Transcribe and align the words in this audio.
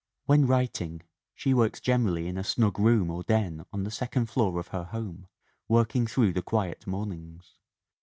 When 0.25 0.47
writing 0.47 1.01
she 1.35 1.53
works 1.53 1.79
generally 1.79 2.25
in 2.27 2.35
a 2.35 2.43
snug 2.43 2.79
room 2.79 3.11
or 3.11 3.21
den 3.21 3.67
on 3.71 3.83
the 3.83 3.91
second 3.91 4.31
floor 4.31 4.57
of 4.59 4.69
her 4.69 4.85
home, 4.85 5.27
working 5.67 6.07
through 6.07 6.33
the 6.33 6.41
quiet 6.41 6.87
mornings. 6.87 7.53